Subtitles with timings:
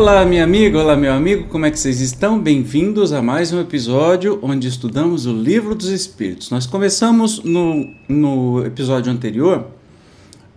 [0.00, 2.40] Olá, minha amiga, olá, meu amigo, como é que vocês estão?
[2.40, 6.48] Bem-vindos a mais um episódio onde estudamos o Livro dos Espíritos.
[6.48, 9.66] Nós começamos no, no episódio anterior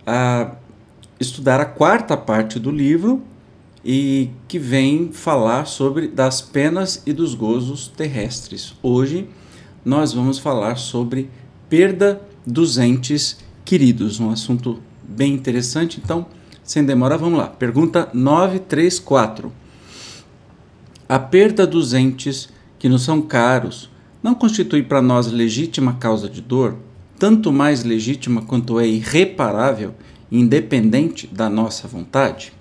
[0.06, 0.52] a
[1.20, 3.22] estudar a quarta parte do livro
[3.84, 8.74] e que vem falar sobre das penas e dos gozos terrestres.
[8.82, 9.28] Hoje
[9.84, 11.28] nós vamos falar sobre
[11.68, 16.24] perda dos entes queridos, um assunto bem interessante, então
[16.64, 17.46] sem demora, vamos lá.
[17.46, 19.52] Pergunta 934.
[21.06, 23.90] A perda dos entes que nos são caros
[24.22, 26.76] não constitui para nós legítima causa de dor,
[27.18, 29.94] tanto mais legítima quanto é irreparável,
[30.32, 32.52] independente da nossa vontade?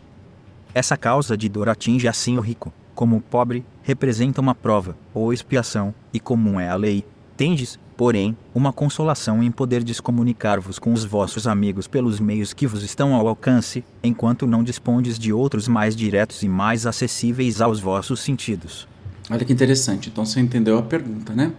[0.74, 5.32] Essa causa de dor atinge assim o rico, como o pobre, representa uma prova ou
[5.32, 7.06] expiação, e comum é a lei.
[7.38, 12.84] Tendes, porém, uma consolação em poderdes comunicar-vos com os vossos amigos pelos meios que vos
[12.84, 18.20] estão ao alcance, enquanto não dispondes de outros mais diretos e mais acessíveis aos vossos
[18.20, 18.88] sentidos.
[19.30, 20.10] Olha que interessante.
[20.10, 21.54] Então você entendeu a pergunta, né?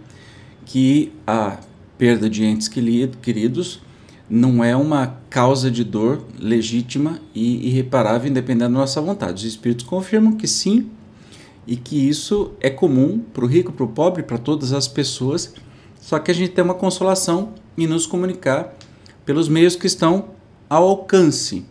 [0.66, 1.58] Que a
[1.96, 3.80] perda de entes queridos
[4.28, 9.46] não é uma causa de dor legítima e irreparável, independente da nossa vontade.
[9.46, 10.91] Os espíritos confirmam que sim,
[11.66, 15.54] e que isso é comum para o rico, para o pobre, para todas as pessoas
[16.05, 18.74] só que a gente tem uma consolação em nos comunicar
[19.24, 20.27] pelos meios que estão
[20.69, 21.64] ao alcance,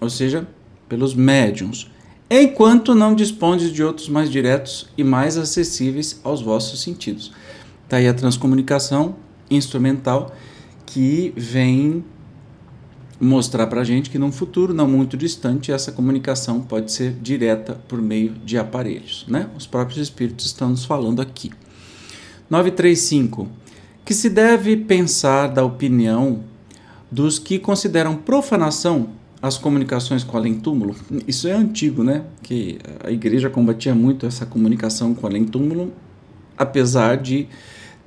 [0.00, 0.44] ou seja,
[0.88, 1.88] pelos médiums,
[2.28, 7.30] enquanto não dispondes de outros mais diretos e mais acessíveis aos vossos sentidos.
[7.84, 9.14] Está aí a transcomunicação
[9.48, 10.34] instrumental
[10.84, 12.04] que vem
[13.20, 17.74] mostrar para a gente que num futuro não muito distante essa comunicação pode ser direta
[17.86, 19.24] por meio de aparelhos.
[19.28, 19.48] Né?
[19.56, 21.52] Os próprios espíritos estão nos falando aqui.
[22.50, 23.48] 935
[24.06, 26.44] que se deve pensar da opinião
[27.10, 29.08] dos que consideram profanação
[29.42, 30.94] as comunicações com além-túmulo.
[31.26, 32.22] Isso é antigo, né?
[32.40, 35.92] Que a igreja combatia muito essa comunicação com além-túmulo,
[36.56, 37.48] apesar de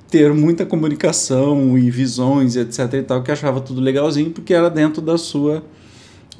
[0.08, 5.02] ter muita comunicação e visões, etc e tal, que achava tudo legalzinho, porque era dentro
[5.02, 5.62] da sua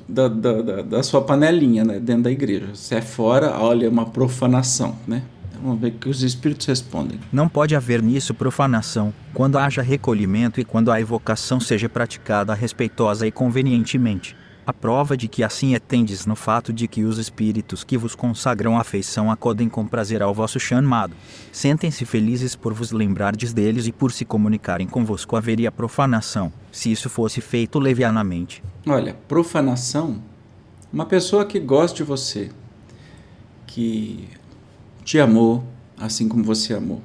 [0.08, 2.00] da, da, da, da sua panelinha, né?
[2.00, 2.70] Dentro da igreja.
[2.74, 5.22] Se é fora, olha, é uma profanação, né?
[5.62, 7.20] Vamos ver o que os espíritos respondem.
[7.32, 13.26] Não pode haver nisso profanação, quando haja recolhimento e quando a evocação seja praticada respeitosa
[13.26, 14.34] e convenientemente.
[14.66, 18.14] A prova de que assim é tendes no fato de que os espíritos que vos
[18.14, 21.14] consagram afeição acodem com prazer ao vosso chamado.
[21.50, 27.10] Sentem-se felizes por vos lembrardes deles e por se comunicarem convosco haveria profanação, se isso
[27.10, 28.62] fosse feito levianamente.
[28.86, 30.22] Olha, profanação,
[30.92, 32.50] uma pessoa que gosta de você,
[33.66, 34.28] que
[35.10, 35.64] te amou
[35.98, 37.02] assim como você amou.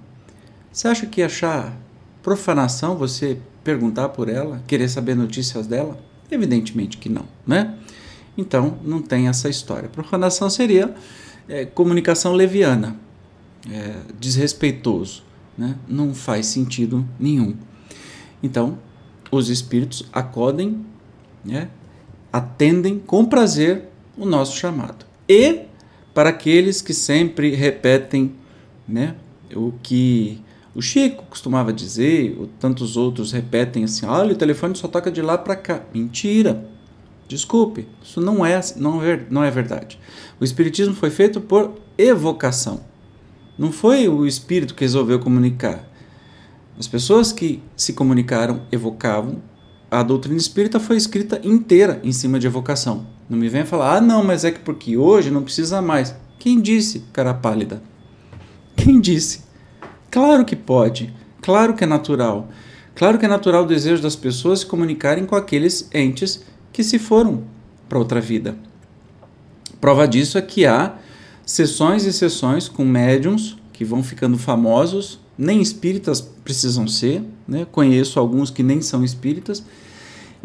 [0.72, 1.76] Você acha que achar
[2.22, 5.98] profanação você perguntar por ela, querer saber notícias dela?
[6.30, 7.74] Evidentemente que não, né?
[8.38, 9.90] Então não tem essa história.
[9.90, 10.94] Profanação seria
[11.50, 12.96] é, comunicação leviana,
[13.72, 15.24] é, desrespeitoso,
[15.58, 15.76] né?
[15.88, 17.56] Não faz sentido nenhum.
[18.44, 18.78] Então
[19.32, 20.86] os espíritos acodem,
[21.44, 21.70] né?
[22.32, 25.08] atendem com prazer o nosso chamado.
[25.28, 25.62] E
[26.16, 28.34] para aqueles que sempre repetem
[28.88, 29.16] né,
[29.54, 30.42] o que
[30.74, 35.22] o Chico costumava dizer, ou tantos outros repetem assim: olha, o telefone só toca de
[35.22, 35.84] lá para cá.
[35.94, 36.68] Mentira!
[37.28, 40.00] Desculpe, isso não é, não, é, não é verdade.
[40.40, 42.82] O Espiritismo foi feito por evocação.
[43.58, 45.90] Não foi o Espírito que resolveu comunicar.
[46.78, 49.42] As pessoas que se comunicaram evocavam.
[49.90, 53.15] A doutrina espírita foi escrita inteira em cima de evocação.
[53.30, 56.16] Não me venha falar, ah, não, mas é que porque hoje não precisa mais.
[56.38, 57.82] Quem disse, cara pálida?
[58.76, 59.42] Quem disse?
[60.12, 62.50] Claro que pode, claro que é natural.
[62.94, 66.98] Claro que é natural o desejo das pessoas se comunicarem com aqueles entes que se
[66.98, 67.44] foram
[67.90, 68.58] para outra vida.
[69.82, 70.96] Prova disso é que há
[71.46, 77.68] sessões e sessões com médiums que vão ficando famosos, nem espíritas precisam ser, né?
[77.70, 79.64] conheço alguns que nem são espíritas,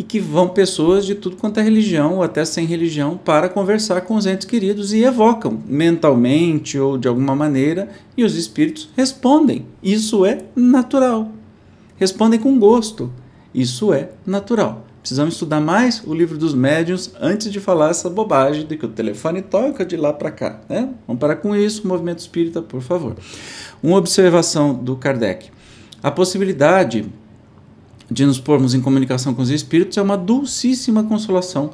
[0.01, 4.01] e que vão pessoas de tudo quanto é religião ou até sem religião para conversar
[4.01, 9.67] com os entes queridos e evocam mentalmente ou de alguma maneira e os espíritos respondem.
[9.83, 11.31] Isso é natural.
[11.99, 13.13] Respondem com gosto.
[13.55, 14.87] Isso é natural.
[15.03, 18.89] Precisamos estudar mais o livro dos médiuns antes de falar essa bobagem de que o
[18.89, 20.61] telefone toca de lá para cá.
[20.67, 20.89] Né?
[21.07, 23.17] Vamos parar com isso, movimento espírita, por favor.
[23.83, 25.51] Uma observação do Kardec.
[26.03, 27.05] A possibilidade
[28.11, 31.71] de nos pormos em comunicação com os espíritos é uma dulcíssima consolação,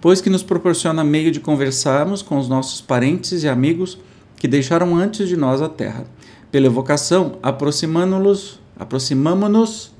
[0.00, 3.98] pois que nos proporciona meio de conversarmos com os nossos parentes e amigos
[4.36, 6.06] que deixaram antes de nós a terra.
[6.50, 9.92] Pela evocação, aproximamo-los, aproximamo-nos,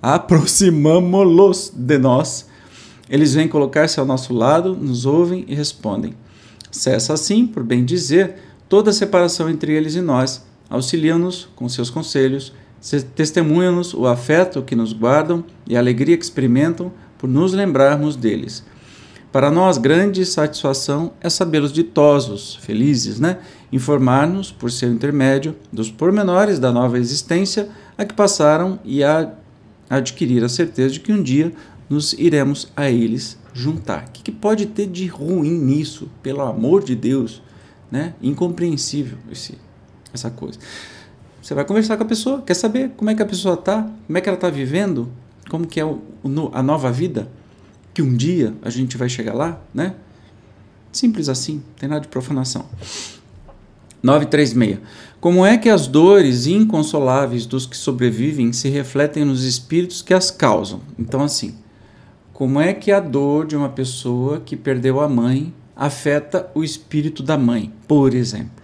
[0.00, 2.48] aproximamo-los de nós.
[3.08, 6.14] Eles vêm colocar-se ao nosso lado, nos ouvem e respondem.
[6.70, 8.36] Cessa assim, por bem dizer,
[8.68, 12.52] toda separação entre eles e nós, auxilia-nos com seus conselhos,
[13.14, 18.64] testemunha-nos o afeto que nos guardam e a alegria que experimentam por nos lembrarmos deles.
[19.30, 23.38] Para nós, grande satisfação é sabê-los ditosos, felizes, né?
[23.72, 29.32] Informar-nos, por seu intermédio, dos pormenores da nova existência a que passaram e a
[29.88, 31.52] adquirir a certeza de que um dia
[31.88, 34.04] nos iremos a eles juntar.
[34.08, 37.42] O que, que pode ter de ruim nisso, pelo amor de Deus?
[37.90, 38.14] Né?
[38.20, 39.56] Incompreensível esse,
[40.12, 40.58] essa coisa.
[41.42, 44.16] Você vai conversar com a pessoa, quer saber como é que a pessoa está, como
[44.16, 45.10] é que ela está vivendo,
[45.50, 46.00] como que é o,
[46.52, 47.28] a nova vida,
[47.92, 49.96] que um dia a gente vai chegar lá, né?
[50.92, 52.64] Simples assim, tem nada de profanação.
[54.02, 54.78] 936.
[55.20, 60.30] Como é que as dores inconsoláveis dos que sobrevivem se refletem nos espíritos que as
[60.30, 60.80] causam?
[60.96, 61.56] Então, assim,
[62.32, 67.22] como é que a dor de uma pessoa que perdeu a mãe afeta o espírito
[67.22, 68.61] da mãe, por exemplo?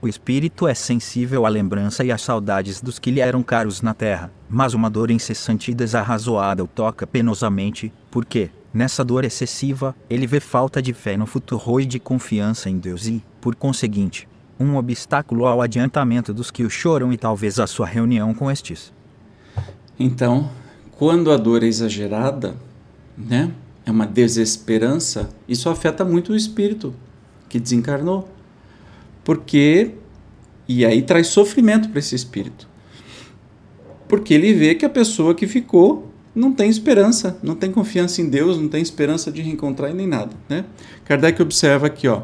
[0.00, 3.92] O espírito é sensível à lembrança e às saudades dos que lhe eram caros na
[3.92, 10.24] terra, mas uma dor incessante e desarrazoada o toca penosamente, porque, nessa dor excessiva, ele
[10.24, 14.28] vê falta de fé no futuro e de confiança em Deus e, por conseguinte,
[14.58, 18.92] um obstáculo ao adiantamento dos que o choram e talvez à sua reunião com estes.
[19.98, 20.48] Então,
[20.92, 22.54] quando a dor é exagerada,
[23.16, 23.50] né,
[23.84, 26.94] é uma desesperança, isso afeta muito o espírito
[27.48, 28.37] que desencarnou
[29.28, 29.90] porque.
[30.66, 32.66] E aí traz sofrimento para esse espírito.
[34.08, 38.28] Porque ele vê que a pessoa que ficou não tem esperança, não tem confiança em
[38.30, 40.34] Deus, não tem esperança de reencontrar e nem nada.
[40.48, 40.64] Né?
[41.04, 42.22] Kardec observa aqui, ó,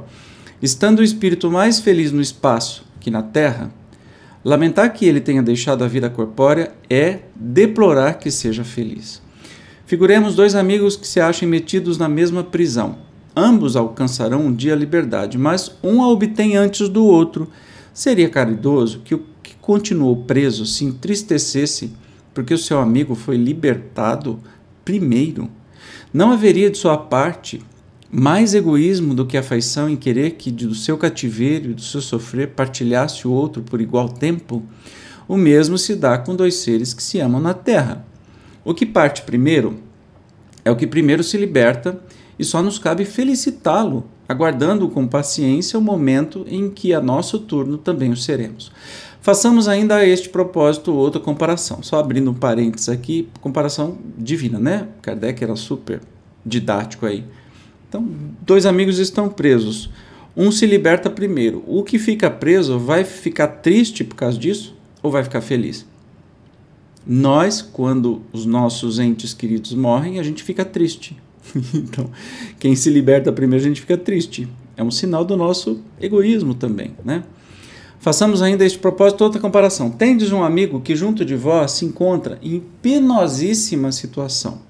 [0.62, 3.70] estando o espírito mais feliz no espaço que na terra,
[4.42, 9.20] lamentar que ele tenha deixado a vida corpórea é deplorar que seja feliz.
[9.84, 12.98] Figuremos dois amigos que se achem metidos na mesma prisão.
[13.36, 17.50] Ambos alcançarão um dia a liberdade, mas um a obtém antes do outro.
[17.92, 21.92] Seria caridoso que o que continuou preso se entristecesse
[22.32, 24.40] porque o seu amigo foi libertado
[24.84, 25.48] primeiro.
[26.12, 27.60] Não haveria de sua parte
[28.10, 32.50] mais egoísmo do que afeição em querer que do seu cativeiro e do seu sofrer
[32.50, 34.62] partilhasse o outro por igual tempo?
[35.26, 38.06] O mesmo se dá com dois seres que se amam na terra.
[38.64, 39.78] O que parte primeiro
[40.64, 42.00] é o que primeiro se liberta
[42.38, 47.78] e só nos cabe felicitá-lo, aguardando com paciência o momento em que a nosso turno
[47.78, 48.72] também o seremos.
[49.20, 54.88] Façamos ainda a este propósito outra comparação, só abrindo um parênteses aqui, comparação divina, né?
[55.00, 56.00] Kardec era super
[56.44, 57.24] didático aí.
[57.88, 58.06] Então,
[58.42, 59.88] dois amigos estão presos.
[60.36, 61.62] Um se liberta primeiro.
[61.66, 65.86] O que fica preso vai ficar triste por causa disso ou vai ficar feliz?
[67.06, 71.16] Nós, quando os nossos entes queridos morrem, a gente fica triste.
[71.74, 72.10] então,
[72.58, 74.48] quem se liberta primeiro, a gente fica triste.
[74.76, 77.24] É um sinal do nosso egoísmo também, né?
[77.98, 79.90] Façamos ainda este propósito outra comparação.
[79.90, 84.60] Tendes um amigo que junto de vós se encontra em penosíssima situação.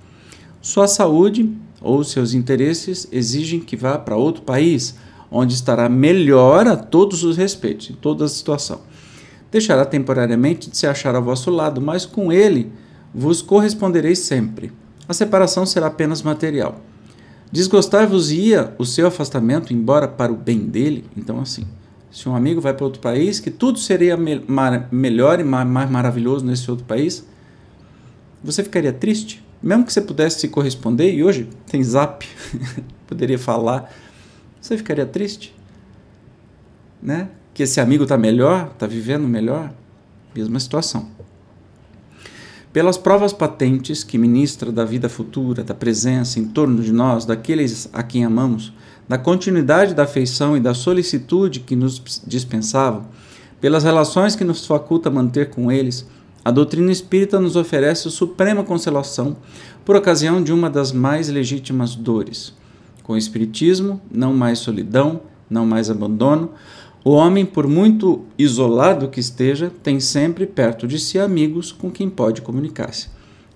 [0.62, 1.50] Sua saúde
[1.80, 4.94] ou seus interesses exigem que vá para outro país,
[5.30, 8.82] onde estará melhor a todos os respeitos, em toda a situação.
[9.50, 12.70] Deixará temporariamente de se achar ao vosso lado, mas com ele
[13.12, 14.72] vos correspondereis sempre
[15.08, 16.80] a separação será apenas material.
[17.52, 21.04] Desgostar-vos-ia o seu afastamento, embora para o bem dele?
[21.16, 21.66] Então, assim,
[22.10, 25.90] se um amigo vai para outro país, que tudo seria me mar melhor e mais
[25.90, 27.24] maravilhoso nesse outro país,
[28.42, 29.44] você ficaria triste?
[29.62, 32.26] Mesmo que você pudesse se corresponder, e hoje tem zap,
[33.06, 33.92] poderia falar,
[34.60, 35.54] você ficaria triste?
[37.00, 37.28] Né?
[37.52, 39.72] Que esse amigo está melhor, está vivendo melhor?
[40.34, 41.08] Mesma situação
[42.74, 47.88] pelas provas patentes que ministra da vida futura, da presença em torno de nós, daqueles
[47.92, 48.72] a quem amamos,
[49.08, 53.06] da continuidade da afeição e da solicitude que nos dispensavam,
[53.60, 56.04] pelas relações que nos faculta manter com eles,
[56.44, 59.36] a doutrina espírita nos oferece suprema consolação
[59.84, 62.54] por ocasião de uma das mais legítimas dores.
[63.04, 66.50] Com o Espiritismo, não mais solidão, não mais abandono,
[67.04, 72.08] o homem, por muito isolado que esteja, tem sempre perto de si amigos com quem
[72.08, 73.08] pode comunicar-se.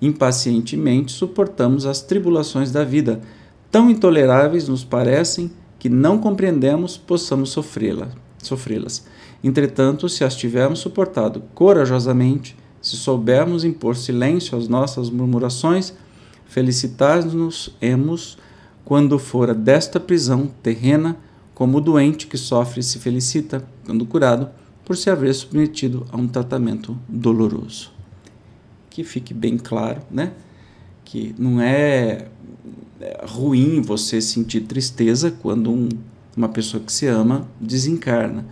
[0.02, 3.22] Impacientemente suportamos as tribulações da vida,
[3.70, 8.10] tão intoleráveis nos parecem que não compreendemos possamos sofrê-las.
[8.36, 9.06] Sofrê-las.
[9.42, 15.94] Entretanto, se as tivermos suportado corajosamente, se soubermos impor silêncio às nossas murmurações,
[16.44, 18.36] felicitar-nos-emos
[18.84, 21.16] quando fora desta prisão terrena
[21.58, 24.48] como o doente que sofre se felicita, quando curado,
[24.84, 27.90] por se haver submetido a um tratamento doloroso.
[28.88, 30.34] Que fique bem claro, né?
[31.04, 32.28] Que não é,
[33.00, 35.88] é ruim você sentir tristeza quando um
[36.36, 38.46] uma pessoa que se ama desencarna,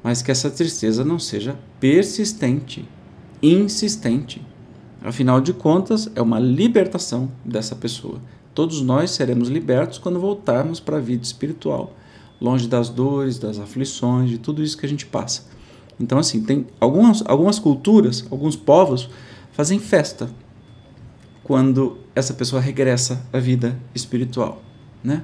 [0.00, 2.88] mas que essa tristeza não seja persistente,
[3.42, 4.40] insistente.
[5.02, 8.20] Afinal de contas, é uma libertação dessa pessoa.
[8.54, 11.96] Todos nós seremos libertos quando voltarmos para a vida espiritual,
[12.42, 15.44] longe das dores, das aflições, de tudo isso que a gente passa.
[15.98, 19.08] Então, assim, tem algumas, algumas culturas, alguns povos
[19.52, 20.28] fazem festa
[21.44, 24.60] quando essa pessoa regressa à vida espiritual,
[25.04, 25.22] né?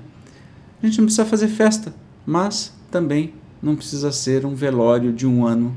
[0.81, 1.93] A gente não precisa fazer festa,
[2.25, 5.77] mas também não precisa ser um velório de um ano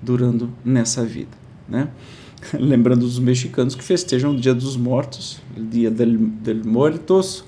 [0.00, 1.36] durando nessa vida,
[1.68, 1.88] né?
[2.54, 7.44] Lembrando dos mexicanos que festejam o Dia dos Mortos, o Dia del, del Muertos,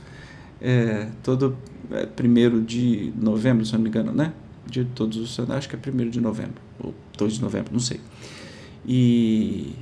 [0.61, 1.57] é, todo
[1.91, 4.33] é, primeiro de novembro, se não me engano, né?
[4.67, 7.81] Dia de todos os acho que é primeiro de novembro, ou 2 de novembro, não
[7.81, 8.01] sei.
[8.87, 9.75] E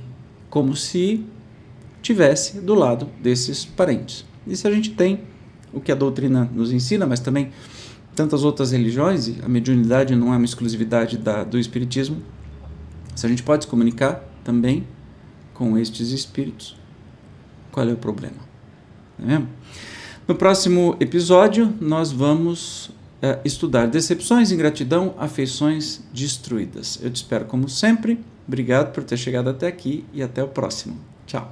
[0.49, 1.23] como se
[2.01, 4.25] tivesse do lado desses parentes.
[4.47, 5.21] Isso a gente tem
[5.71, 7.51] o que a doutrina nos ensina, mas também
[8.15, 12.17] tantas outras religiões, e a mediunidade não é uma exclusividade da, do espiritismo.
[13.15, 14.85] Se a gente pode se comunicar também
[15.53, 16.75] com estes espíritos,
[17.71, 18.37] qual é o problema?
[19.17, 19.49] Não é mesmo?
[20.29, 26.99] No próximo episódio, nós vamos é, estudar decepções, ingratidão, afeições destruídas.
[27.01, 28.19] Eu te espero como sempre.
[28.47, 30.99] Obrigado por ter chegado até aqui e até o próximo.
[31.25, 31.51] Tchau.